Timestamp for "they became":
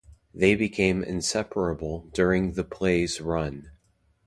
0.33-1.03